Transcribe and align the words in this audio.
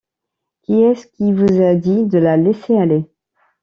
Qui 0.63 0.81
est-ce 0.81 1.05
qui 1.05 1.31
vous 1.31 1.61
a 1.61 1.75
dit 1.75 2.07
de 2.07 2.17
la 2.17 2.35
laisser 2.35 2.75
aller? 2.75 3.05